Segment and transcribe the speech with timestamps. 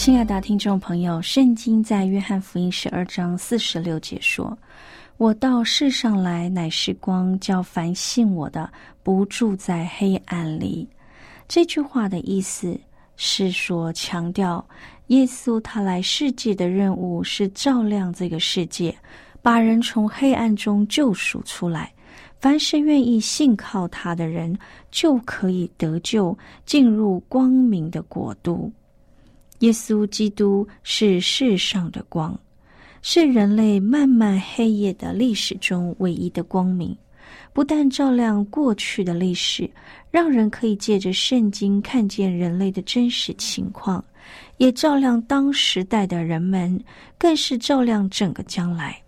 [0.00, 4.56] 亲爱的听众朋友，圣经在约翰福音十二章四十六节说
[5.18, 10.88] ：“我到世上来，乃是光，叫凡信我的，不住在黑暗里。”
[11.46, 12.80] 这句话的意思
[13.18, 14.66] 是说，强调
[15.08, 18.96] 耶稣他来世界的任务是照亮这个世界，
[19.42, 21.92] 把人从黑暗中救赎出来。
[22.40, 24.58] 凡是愿意信靠他的人，
[24.90, 26.34] 就可以得救，
[26.64, 28.72] 进入光明的国度。
[29.60, 32.38] 耶稣基督是世上的光，
[33.02, 36.96] 是人类漫漫黑夜的历史中唯一的光明。
[37.52, 39.70] 不但照亮过去的历史，
[40.10, 44.02] 让人可以借着圣经看见人类的真实情况，
[44.56, 46.82] 也照亮当时代的人们，
[47.18, 49.00] 更是照亮整个将来。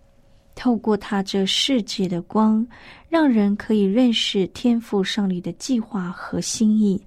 [0.55, 2.65] 透过他这世界的光，
[3.09, 7.01] 让人可以认识天赋上帝的计划和心意，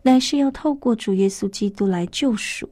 [0.00, 2.68] 乃是要透过主耶稣基督来救赎。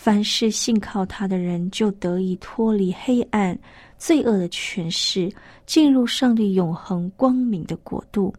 [0.00, 3.58] 凡是信靠他的人，就得以脱离黑暗、
[3.98, 5.28] 罪恶的权势，
[5.66, 8.32] 进入上帝永恒光明的国度。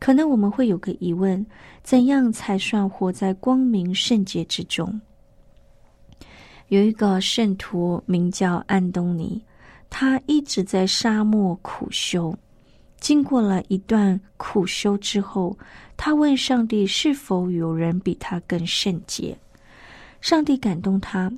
[0.00, 1.46] 可能我们会有个疑问：
[1.84, 5.00] 怎样才算活在光明圣洁之中？
[6.68, 9.40] 有一个圣徒名叫安东尼，
[9.88, 12.36] 他一直在沙漠苦修。
[12.98, 15.56] 经过了一段苦修之后，
[15.96, 19.38] 他问上帝：是否有人比他更圣洁？
[20.26, 21.32] 上帝感动他，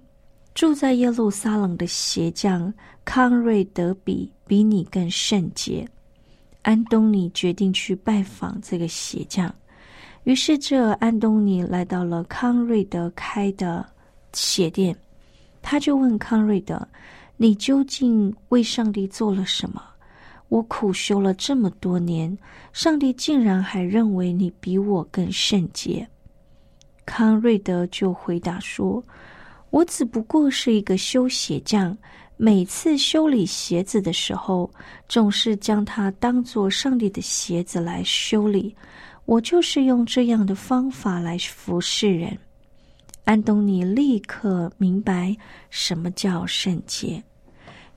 [0.54, 2.72] 住在耶路撒冷的鞋匠
[3.04, 5.87] 康瑞德比比你更圣洁。
[6.62, 9.54] 安东尼决定去拜访这个鞋匠，
[10.25, 13.87] 于是这安东尼来到了康瑞德开的
[14.32, 14.97] 鞋店，
[15.60, 16.81] 他就问康瑞德
[17.37, 19.82] ：“你究竟为上帝做了什么？
[20.49, 22.34] 我苦修了这么多年，
[22.72, 26.09] 上帝竟然还认为你比我更圣洁。”
[27.09, 29.03] 康瑞德就回答说
[29.71, 31.97] ：“我只不过是一个修鞋匠，
[32.37, 34.71] 每次修理鞋子的时候，
[35.09, 38.77] 总是将它当做上帝的鞋子来修理。
[39.25, 42.37] 我就是用这样的方法来服侍人。”
[43.25, 45.35] 安东尼立刻明白
[45.71, 47.23] 什么叫圣洁。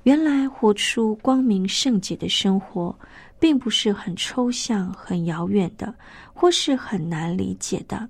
[0.03, 2.97] 原来活出光明圣洁的生活，
[3.41, 5.93] 并不是很抽象、很遥远的，
[6.33, 8.09] 或是很难理解的。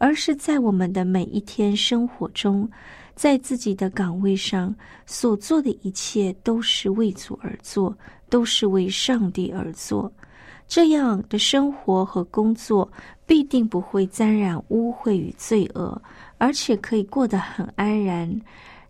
[0.00, 2.66] 而是在我们的每一天生活中，
[3.14, 4.74] 在自己的岗位上
[5.04, 7.94] 所做的一切，都是为主而做，
[8.30, 10.10] 都是为上帝而做。
[10.66, 12.90] 这样的生活和工作
[13.26, 16.00] 必定不会沾染污秽与罪恶，
[16.38, 18.40] 而且可以过得很安然。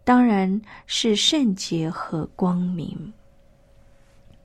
[0.04, 3.12] 当然是圣洁和光明。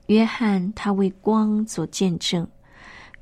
[0.06, 2.44] 约翰他为光做见证。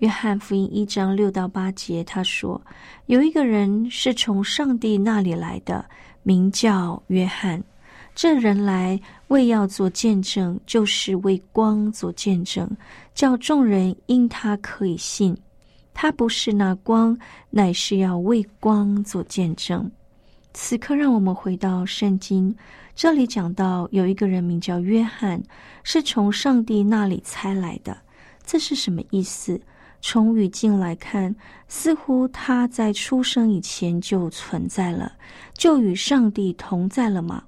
[0.05, 2.61] 约翰福音一章六到八节，他说
[3.09, 5.83] ：“有一个人是从上帝那里来的，
[6.23, 7.65] 名叫约翰。
[8.15, 12.71] 这人来为要做见证，就是为光做见证，
[13.15, 15.35] 叫众人因他可以信。
[15.95, 17.17] 他不是那光，
[17.49, 19.91] 乃是要为光做见证。”
[20.53, 22.55] 此刻，让我们回到圣经，
[22.95, 25.43] 这里讲到有一个人名叫约翰，
[25.83, 27.97] 是从上帝那里猜来的。
[28.45, 29.59] 这是什么意思？
[30.07, 31.35] 从语境来看，
[31.67, 35.11] 似乎他在出生以前就存在了，
[35.55, 37.43] 就与上帝同在了吗？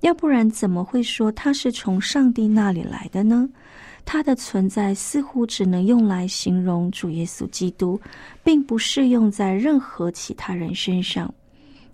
[0.00, 3.48] 要不然怎么会说他是从上帝那里来的呢？
[4.04, 7.98] 他的存在似乎只能用来形容主耶稣基督，
[8.44, 11.32] 并不适用在任何其他人身上。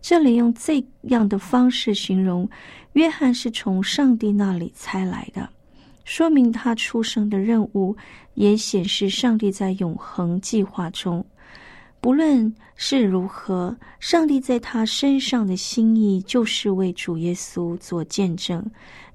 [0.03, 2.49] 这里用这样的方式形容
[2.95, 5.49] 约翰是从上帝那里猜来的。
[6.09, 7.95] 说明他出生的任务，
[8.33, 11.23] 也显示上帝在永恒计划中。
[12.01, 18.65] 不论是如何，上帝在他身上的心意就是为主耶稣做见证，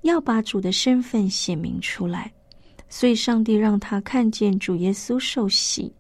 [0.04, 2.32] 要把主的身份显明出来。
[2.88, 5.92] 所以，上帝让他看见主耶稣受洗，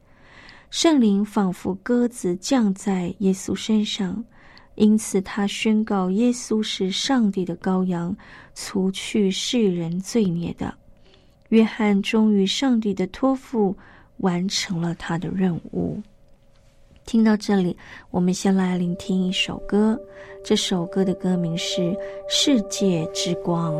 [0.69, 4.23] 圣灵仿佛鸽子降在耶稣身上，
[4.75, 8.15] 因此他宣告耶稣是上帝的羔羊，
[8.53, 10.71] 除去世人罪孽的。
[11.53, 13.75] 约翰忠于上帝的托付，
[14.17, 16.01] 完成了他的任务。
[17.05, 17.77] 听到这里，
[18.09, 19.99] 我们先来聆听一首歌。
[20.43, 21.81] 这首歌的歌名是
[22.27, 23.71] 《世界之光》。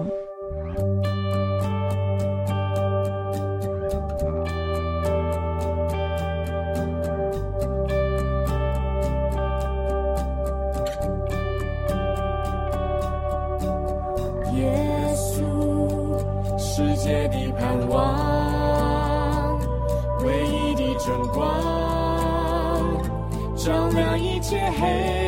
[24.51, 25.23] 亮一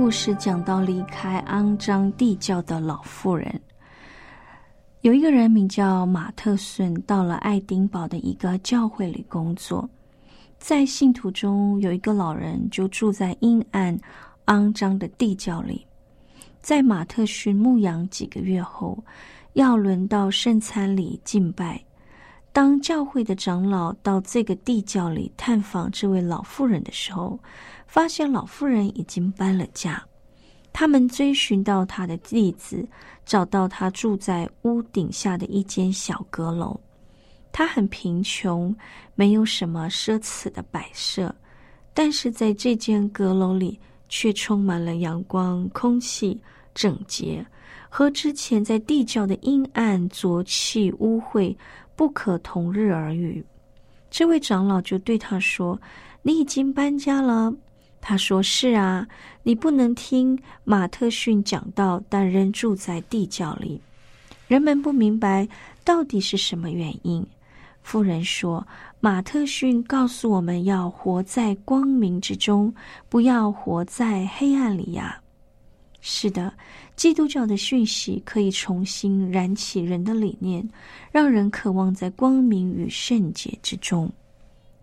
[0.00, 3.60] 故事讲到离开肮脏地窖的老妇人。
[5.02, 9.86] 有一个人名叫马特逊，到了爱丁堡的一个教会里工作。
[10.58, 13.94] 在信徒中有一个老人，就住在阴暗、
[14.46, 15.86] 肮脏的地窖里。
[16.62, 19.04] 在马特逊牧羊几个月后，
[19.52, 21.78] 要轮到圣餐里敬拜。
[22.52, 27.38] 当教会的长老到这个地窖里探访这位老妇人的时候，
[27.86, 30.02] 发现老妇人已经搬了家。
[30.72, 32.86] 他们追寻到她的地址，
[33.24, 36.78] 找到她住在屋顶下的一间小阁楼。
[37.52, 38.74] 她很贫穷，
[39.14, 41.34] 没有什么奢侈的摆设，
[41.94, 43.78] 但是在这间阁楼里
[44.08, 46.40] 却充满了阳光、空气、
[46.72, 47.44] 整洁，
[47.88, 51.54] 和之前在地窖的阴暗、浊气、污秽
[52.00, 53.44] 不可同日而语。
[54.10, 55.78] 这位长老就对他说
[56.24, 57.54] ：“你已经搬家了。”
[58.00, 59.06] 他说：“是啊，
[59.42, 63.78] 你不能听马特逊讲道，但仍住在地窖里。
[64.48, 65.46] 人们不明白
[65.84, 67.22] 到底是什么原因。”
[67.84, 68.66] 夫人说
[69.00, 72.74] ：“马特逊告诉我们要活在光明之中，
[73.10, 75.20] 不要活在黑暗里呀。”
[76.00, 76.52] 是的，
[76.96, 80.66] 基督教的讯息可以重新燃起人的理念，
[81.12, 84.10] 让人渴望在光明与圣洁之中。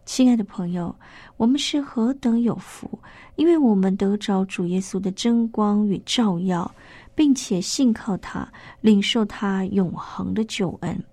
[0.05, 0.95] 亲爱的朋友，
[1.35, 2.87] 我们是何等有福，
[3.35, 6.69] 因为我们得着主耶稣的真光与照耀，
[7.13, 8.47] 并且信靠他，
[8.79, 11.03] 领受他永恒的救恩，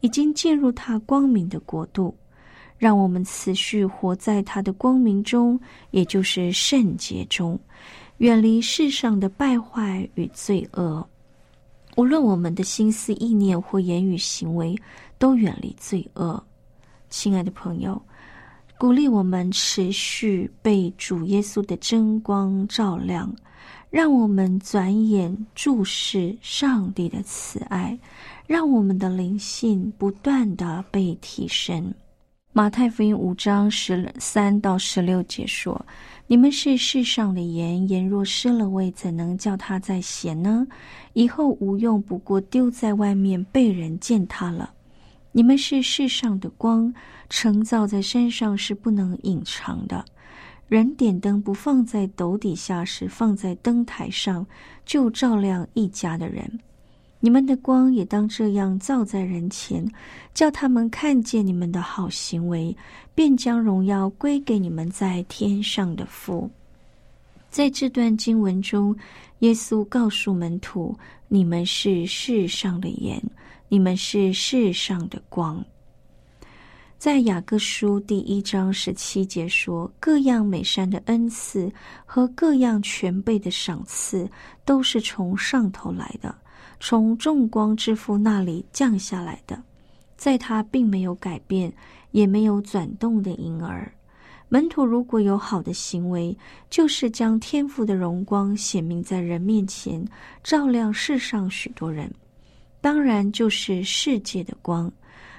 [0.00, 2.14] 已经进入他光明的国度。
[2.78, 5.58] 让我们持续活在他的光明中，
[5.92, 7.58] 也就是圣洁中，
[8.18, 11.06] 远离世上的败坏与罪恶。
[11.96, 14.76] 无论我们的心思意念或言语行为，
[15.18, 16.42] 都远离罪恶。
[17.10, 18.00] 亲爱的朋友。
[18.78, 23.34] 鼓励我们持续被主耶稣的真光照亮，
[23.88, 27.98] 让我们转眼注视上帝的慈爱，
[28.46, 31.94] 让我们的灵性不断的被提升。
[32.56, 35.78] 马太福音五章十三到十六节说
[36.26, 40.66] ：“你们是世上的盐，盐若失了味，怎能叫它再咸呢？
[41.12, 44.72] 以后无用，不过丢在外面，被人践踏了。
[45.32, 46.90] 你们是世上的光。”
[47.28, 50.02] 成造在山上是不能隐藏的。
[50.66, 54.46] 人点灯不放在斗底下，是放在灯台上，
[54.86, 56.58] 就照亮一家的人。
[57.26, 59.84] 你们的光也当这样照在人前，
[60.32, 62.72] 叫他们看见你们的好行为，
[63.16, 66.48] 便将荣耀归给你们在天上的父。
[67.50, 68.96] 在这段经文中，
[69.40, 73.20] 耶稣告诉门徒：“你们是世上的盐，
[73.68, 75.60] 你们是世上的光。”
[76.96, 81.68] 在雅各书第一章十七节说：“各样美善的恩赐
[82.04, 84.30] 和各样全备的赏赐，
[84.64, 86.32] 都是从上头来的，
[86.78, 89.62] 从众光之父那里降下来的。
[90.16, 91.72] 在他并没有改变，
[92.10, 93.92] 也没有转动的婴儿。
[94.48, 96.36] 门徒如果有好的行为，
[96.70, 100.02] 就是将天赋的荣光显明在人面前，
[100.42, 102.10] 照亮世上许多人。
[102.80, 104.90] 当然，就是世界的光。”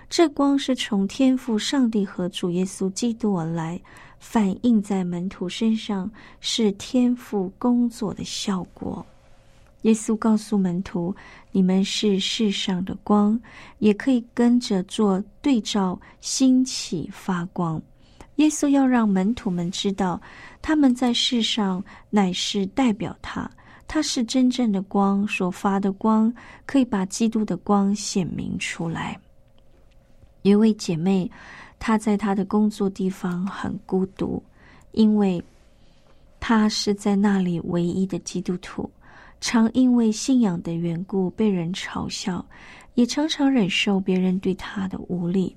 [0.10, 3.78] 这光是从天父上帝和主耶稣基督而来，
[4.20, 9.06] 反映在门徒身上，是天父工作的效果。
[9.84, 11.16] 耶稣告诉门徒
[11.52, 13.40] ：“你们是世上的光，
[13.80, 17.82] 也可以跟着做对照，兴起发光。”
[18.38, 20.22] 耶稣要让门徒们知道，
[20.62, 23.50] 他们在世上乃是代表他，
[23.88, 26.32] 他是真正的光，所发的光
[26.66, 29.20] 可以把基督的光显明出来。
[30.44, 31.30] 一位姐妹，
[31.80, 34.42] 她在她的工作地方很孤独，
[34.92, 35.44] 因为
[36.40, 38.90] 她是在那里唯一的基督徒，
[39.40, 42.46] 常因为信仰的缘故被人嘲笑，
[42.96, 45.56] 也常常忍受别人对他的无礼。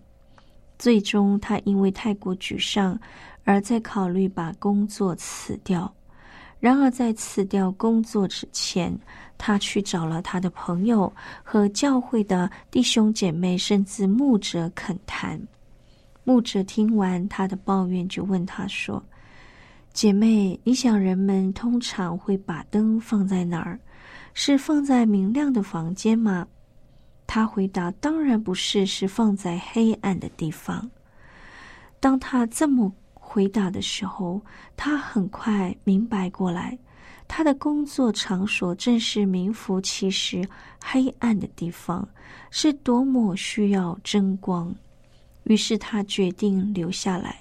[0.78, 2.98] 最终，他因为太过沮丧，
[3.44, 5.92] 而在考虑把工作辞掉。
[6.58, 8.94] 然而，在辞掉工作之前，
[9.38, 11.10] 他去找了他的朋友
[11.42, 15.40] 和教会的弟兄姐妹，甚至牧者恳谈。
[16.22, 19.02] 牧者听完他的抱怨，就问他说
[20.00, 23.78] ：“姐妹，你想人们通常会把灯放在哪儿？
[24.32, 26.48] 是放在明亮的房间吗？”
[27.28, 30.90] 他回答：“当然不是，是放在黑暗的地方。”
[32.00, 32.90] 当他这么。
[33.12, 34.40] 回答的时候，
[34.74, 36.78] 他很快明白过来，
[37.28, 40.42] 他的工作场所正是名副其实
[40.82, 42.08] 黑暗的地方，
[42.50, 44.74] 是多么需要争光。
[45.44, 47.40] 于是他决定留下来，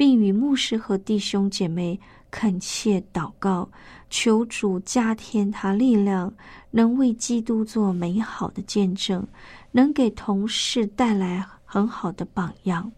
[0.00, 3.68] 并与牧师和弟兄姐妹恳切祷告，
[4.08, 6.32] 求主加添他力量，
[6.70, 9.28] 能为基督做美好的见证，
[9.72, 12.90] 能给同事带来很好的榜样。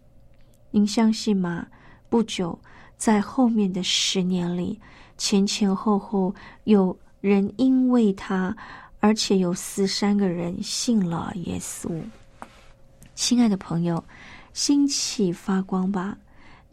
[0.71, 1.67] 您相信吗？
[2.07, 2.57] 不久，
[2.95, 4.79] 在后面的十年里，
[5.17, 6.33] 前前后后
[6.63, 8.55] 有人因为他，
[9.01, 12.01] 而且有四三个人信了耶稣。
[13.13, 14.01] 亲爱的朋友，
[14.53, 16.17] 心气发光吧。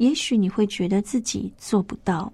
[0.00, 2.32] 也许你会觉得自己做不到，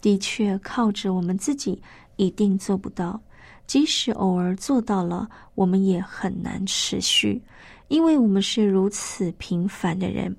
[0.00, 1.76] 的确，靠着我们自己
[2.14, 3.20] 一定做不到。
[3.66, 7.42] 即使偶尔做到了，我们也很难持续，
[7.88, 10.34] 因为我们是如此平凡的人。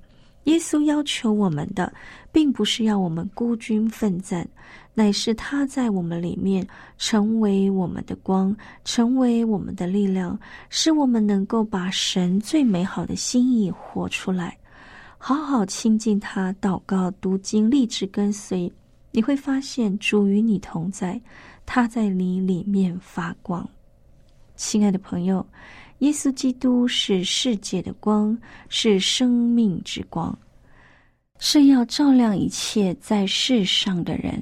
[0.46, 1.92] 耶稣要求我们的，
[2.32, 4.48] 并不是要我们孤军奋战，
[4.94, 6.66] 乃是他在我们里面
[6.98, 8.56] 成为我们的光，
[8.86, 14.58] 成为我们的力量，使我们能够把神最美好的心意活出来。
[15.22, 18.72] 好好亲近他，祷告、读经、立志跟随，
[19.12, 21.22] 你会发现主与你同在，
[21.66, 23.70] 他在你里面发光。
[24.56, 25.46] 亲爱的朋友，
[26.00, 28.36] 耶稣基督是世界的光，
[28.70, 30.36] 是生命之光，
[31.38, 34.42] 是要照亮一切在世上的人。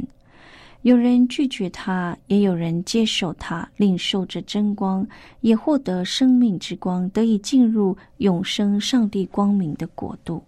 [0.84, 5.06] 有人拒绝他，也有人接受他，领受着真光，
[5.42, 10.42] 也获得生命之光，得以进入永生上帝光明的国度。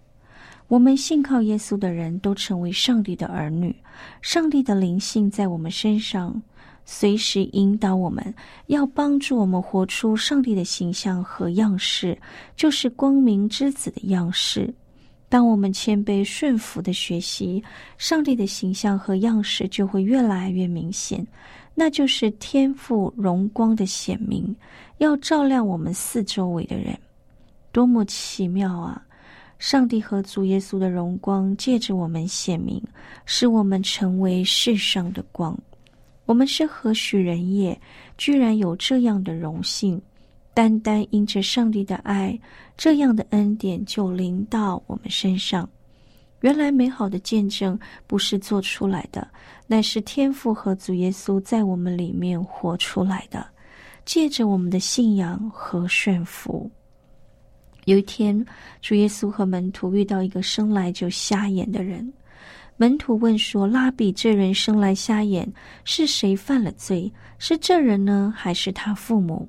[0.70, 3.74] 我们信靠耶稣的人都成为上帝的儿女，
[4.22, 6.40] 上帝的灵性在我们身上，
[6.84, 8.32] 随时引导我们，
[8.68, 12.16] 要帮助我们活出上帝的形象和样式，
[12.54, 14.72] 就是光明之子的样式。
[15.28, 17.60] 当我们谦卑顺服的学习，
[17.98, 21.26] 上帝的形象和样式就会越来越明显，
[21.74, 24.54] 那就是天赋荣光的显明，
[24.98, 26.96] 要照亮我们四周围的人，
[27.72, 29.04] 多么奇妙啊！
[29.60, 32.82] 上帝和主耶稣的荣光借着我们显明，
[33.26, 35.56] 使我们成为世上的光。
[36.24, 37.78] 我们是何许人也，
[38.16, 40.00] 居然有这样的荣幸？
[40.54, 42.36] 单单因着上帝的爱，
[42.74, 45.68] 这样的恩典就临到我们身上。
[46.40, 49.28] 原来美好的见证不是做出来的，
[49.66, 53.46] 乃是天父和主耶稣在我们里面活出来的。
[54.06, 56.68] 借着我们的信仰和顺服。
[57.84, 58.44] 有一天，
[58.80, 62.12] 主耶稣和门徒遇到一个生来就瞎眼的人。
[62.76, 65.50] 门徒问说：“拉比，这人生来瞎眼，
[65.84, 67.12] 是谁犯了罪？
[67.38, 69.48] 是这人呢，还是他父母？”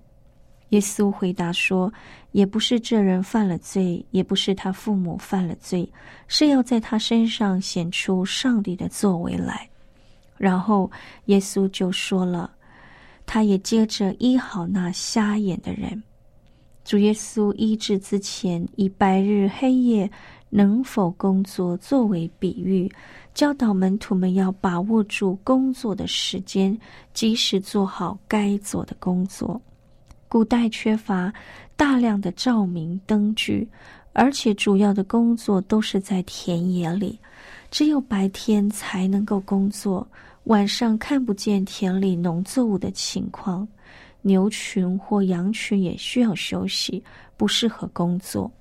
[0.70, 1.92] 耶稣回答说
[2.32, 5.90] ：“也不是这人犯了罪，也不是他父母犯了罪，
[6.28, 9.68] 是要在他身上显出上帝的作为来。”
[10.38, 10.90] 然后
[11.26, 12.52] 耶稣就说了，
[13.26, 16.02] 他也接着医好那瞎眼的人。
[16.84, 20.10] 主耶稣医治之前，以白日黑夜
[20.50, 22.92] 能否工作作为比喻，
[23.34, 26.78] 教导门徒们要把握住工作的时间，
[27.14, 29.62] 及时做好该做的工作。
[30.28, 31.32] 古代缺乏
[31.76, 33.68] 大量的照明灯具，
[34.14, 37.20] 而且主要的工作都是在田野里，
[37.70, 40.06] 只有白天才能够工作，
[40.46, 43.68] 晚上看不见田里农作物的情况。
[44.22, 47.04] 牛群或羊群也需要休息，
[47.36, 48.52] 不适合工作。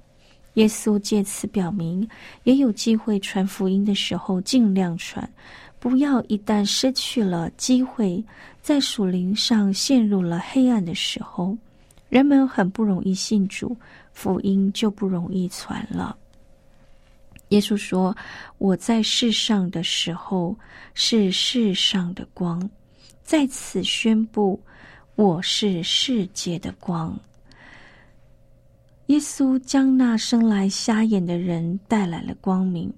[0.55, 2.09] 耶稣借此表明，
[2.43, 5.31] 也有机会传福音的时候，尽量传，
[5.79, 8.23] 不要一旦失去了机会，
[8.61, 11.57] 在属灵上陷入了黑暗的时候，
[12.09, 13.77] 人们很不容易信主，
[14.13, 16.17] 福音就不容易传了。
[17.51, 18.17] 耶稣说
[18.59, 20.57] ：“我在世上的时候
[20.95, 22.69] 是世上的光，
[23.23, 24.61] 在此宣布。”
[25.21, 27.15] 我是世界的光。
[29.09, 32.91] 耶稣将那生来瞎眼的人带来了光明，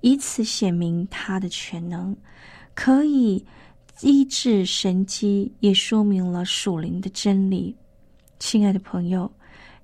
[0.00, 2.16] 以此显明他的全能，
[2.74, 3.44] 可以
[4.00, 7.76] 医治神机，也说明了属灵的真理。
[8.38, 9.30] 亲爱的朋友，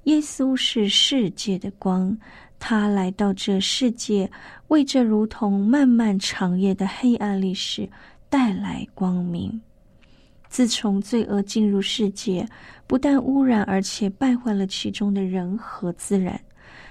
[0.05, 2.17] 耶稣是世界的光，
[2.59, 4.31] 他来到这世界，
[4.69, 7.87] 为这如同漫漫长夜的黑暗历史
[8.31, 9.61] 带来光明。
[10.53, 12.47] 自从罪恶进入世界，
[12.87, 16.39] 不但污染，而且败坏了其中的人和自然。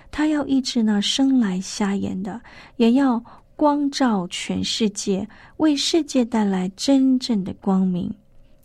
[0.10, 2.42] 他要医治那生来瞎眼的，
[2.78, 3.24] 也要
[3.56, 8.12] 光照全世界，为世界带来真正的光明。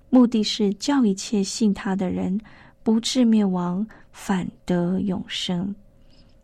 [0.08, 2.40] 目的是叫一切信他的人
[2.82, 5.74] 不至灭亡，反得永生。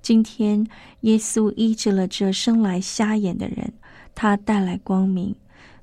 [0.02, 0.62] 今天，
[1.00, 3.72] 耶稣医治了这生来瞎眼的人，
[4.14, 5.34] 他带来光明。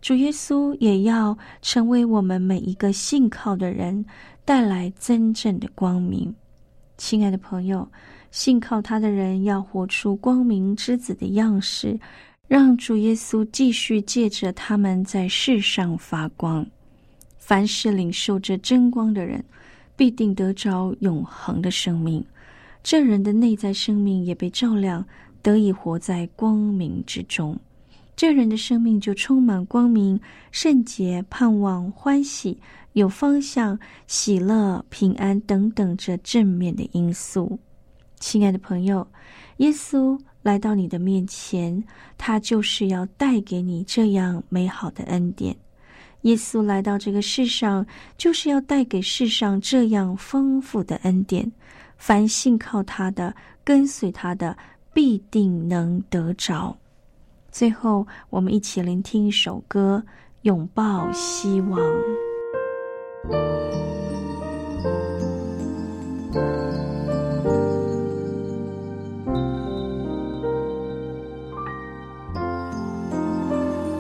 [0.02, 4.06] 主耶稣也要成为我们每一个信靠的人
[4.46, 6.34] 带来真正的光明。
[6.98, 7.88] 亲爱的朋友，
[8.32, 12.00] 信靠他的人要活出光明之子的样式，
[12.48, 16.66] 让主耶稣继续借着他们在世上发光。
[17.38, 19.44] 凡是领受这真光的人，
[19.96, 22.24] 必定得着永恒的生命。
[22.82, 25.06] 这人的内在生命也被照亮，
[25.42, 27.60] 得以活在光明之中。
[28.20, 30.20] 这人的生命就充满光明、
[30.52, 32.60] 圣洁、盼望、欢喜、
[32.92, 37.58] 有方向、喜乐、平安等等这正面的因素。
[38.20, 39.08] 亲爱的朋友，
[39.60, 41.82] 耶稣来到你的面前，
[42.18, 45.56] 他就是要带给你这样美好的恩典。
[46.24, 51.50] 耶稣来到这个世上，就是要带给世上这样丰富的恩典。
[51.98, 54.58] 凡信靠他的、跟随他的，
[54.92, 56.78] 必定能得着。
[57.52, 60.04] 最后，我们一起聆听一首歌，
[60.44, 61.80] 《拥抱希望》。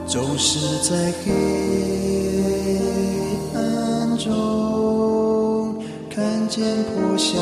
[0.07, 1.31] 总是在黑
[3.53, 5.75] 暗中
[6.09, 7.38] 看见破晓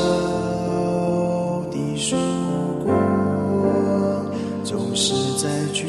[1.71, 2.46] 的曙光，
[4.67, 5.87] 总是在聚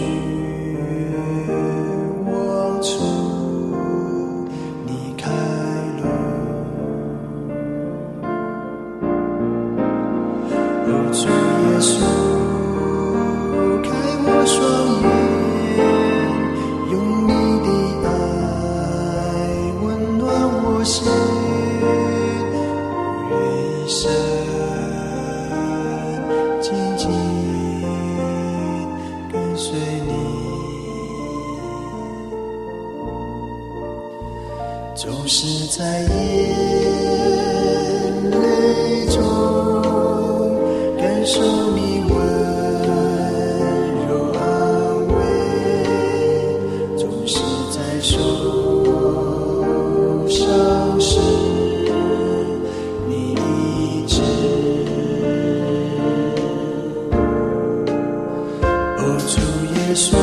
[59.98, 60.16] 睁，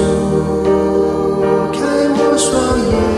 [1.73, 1.79] 开
[2.15, 2.49] 我双
[2.89, 3.14] 眼，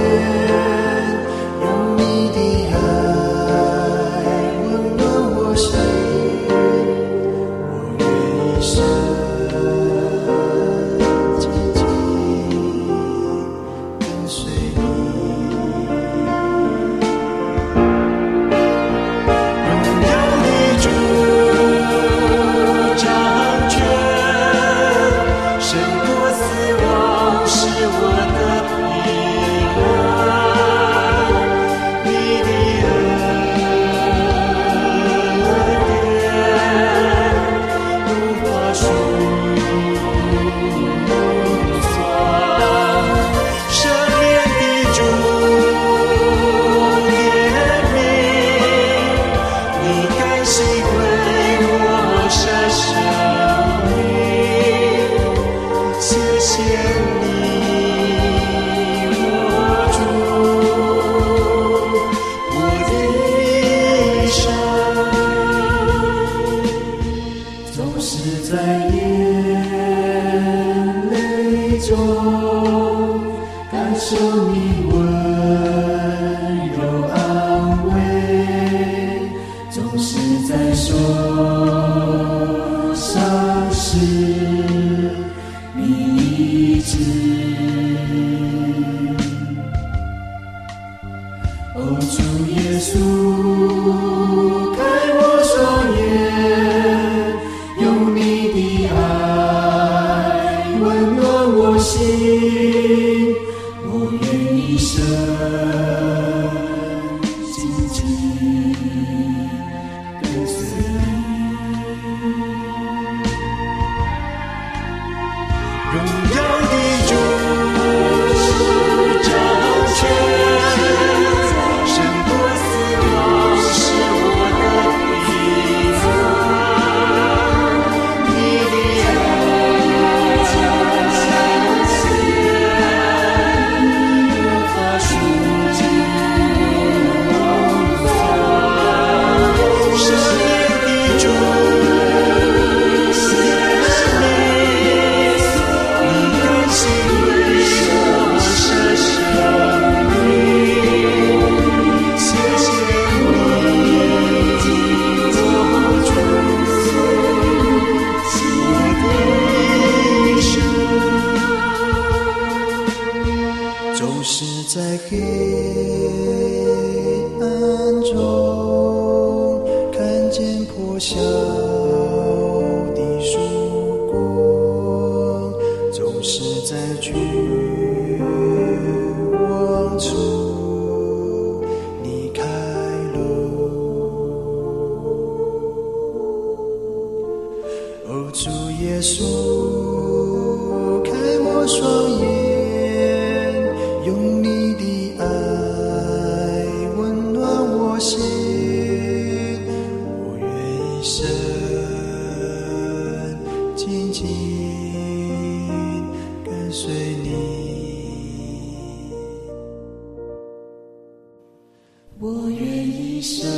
[213.18, 213.50] 一生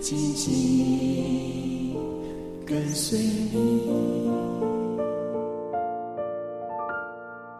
[0.00, 1.94] 紧紧
[2.66, 3.80] 跟随你。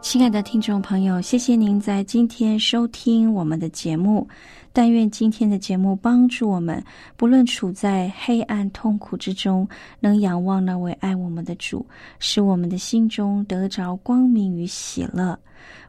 [0.03, 4.27] 亲爱的听众朋友，谢谢您在今天收听我们的节目。
[4.73, 6.83] 但愿今天的节目帮助我们，
[7.17, 9.69] 不论处在黑暗痛苦之中，
[10.01, 11.87] 能仰望那位爱我们的主，
[12.19, 15.39] 使我们的心中得着光明与喜乐。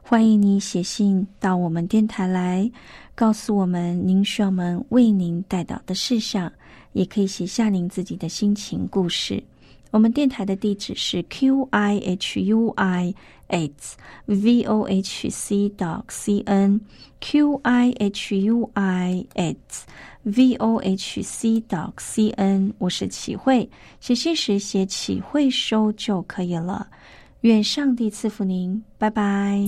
[0.00, 2.68] 欢迎你写信到我们电台来，
[3.20, 6.50] 告诉我们您需要我们为您带到的事项，
[6.94, 9.44] 也可以写下您自己的心情故事。
[9.90, 13.14] 我们电台的地址是 q i h u i
[13.48, 16.80] h v o h c dot c n
[17.20, 19.86] q i h u i h
[20.22, 22.72] v o h c dot c n。
[22.78, 23.68] 我是启慧，
[24.00, 26.88] 写信时写启慧收就可以了。
[27.42, 29.66] 愿上帝赐福您，拜拜。